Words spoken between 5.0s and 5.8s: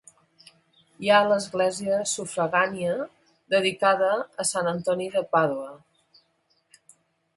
de Pàdua.